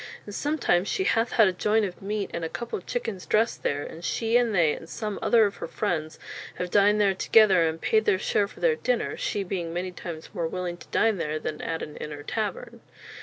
[0.25, 3.61] And sometimes shee hath had a joint of meat and a cople of chickens dressed
[3.61, 6.17] there; and shee, and they, and some other of her freinds,
[6.55, 10.33] have dined there together, and paid their share for their dinner, shee being many times
[10.33, 12.79] more willing to dine there than at an inne or taverne."